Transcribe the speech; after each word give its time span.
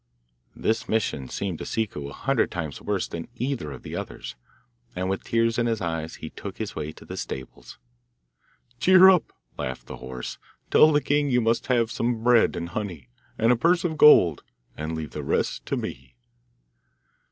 This 0.55 0.89
mission 0.89 1.27
seemed 1.29 1.59
to 1.59 1.63
Ciccu 1.63 2.09
a 2.09 2.13
hundred 2.13 2.49
times 2.49 2.81
worse 2.81 3.07
than 3.07 3.27
either 3.35 3.71
of 3.71 3.83
the 3.83 3.95
others, 3.95 4.35
and 4.95 5.11
with 5.11 5.25
tears 5.25 5.59
in 5.59 5.67
his 5.67 5.79
eyes 5.79 6.15
he 6.15 6.31
took 6.31 6.57
his 6.57 6.75
way 6.75 6.91
to 6.93 7.05
the 7.05 7.15
stables. 7.15 7.77
'Cheer 8.79 9.11
up,' 9.11 9.31
laughed 9.59 9.85
the 9.85 9.97
horse; 9.97 10.39
'tell 10.71 10.91
the 10.91 11.01
king 11.01 11.29
you 11.29 11.39
must 11.39 11.67
have 11.67 11.91
some 11.91 12.23
bread 12.23 12.55
and 12.55 12.69
honey, 12.69 13.09
and 13.37 13.51
a 13.51 13.55
purse 13.55 13.83
of 13.83 13.95
gold, 13.95 14.41
and 14.75 14.95
leave 14.95 15.11
the 15.11 15.21
rest 15.21 15.67
to 15.67 15.77
me. 15.77 16.15